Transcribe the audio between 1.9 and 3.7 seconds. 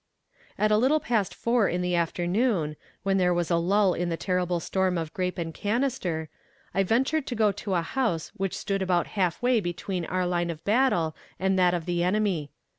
afternoon, when there was a